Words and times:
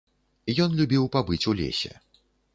Ён 0.65 0.73
любіў 0.79 1.05
пабыць 1.17 1.41
у 1.53 1.55
лесе. 1.61 1.95